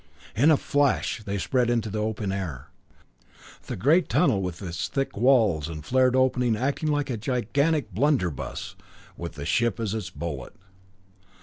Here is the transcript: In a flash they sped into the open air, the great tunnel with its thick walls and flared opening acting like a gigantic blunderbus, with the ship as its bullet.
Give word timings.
In 0.35 0.49
a 0.49 0.57
flash 0.57 1.21
they 1.23 1.37
sped 1.37 1.69
into 1.69 1.91
the 1.91 1.99
open 2.01 2.31
air, 2.31 2.71
the 3.67 3.75
great 3.75 4.09
tunnel 4.09 4.41
with 4.41 4.59
its 4.63 4.87
thick 4.87 5.15
walls 5.15 5.69
and 5.69 5.85
flared 5.85 6.15
opening 6.15 6.55
acting 6.57 6.89
like 6.91 7.11
a 7.11 7.17
gigantic 7.17 7.93
blunderbus, 7.93 8.73
with 9.15 9.33
the 9.33 9.45
ship 9.45 9.79
as 9.79 9.93
its 9.93 10.09
bullet. 10.09 10.55